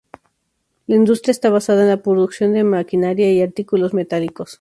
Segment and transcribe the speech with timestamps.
[0.87, 4.49] La industria está basada en la producción de maquinaria y artículos metálicos.